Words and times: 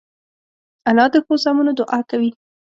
انا 0.89 1.05
د 1.13 1.15
ښو 1.25 1.33
زامنو 1.43 1.71
دعا 1.79 1.99
کوي 2.09 2.31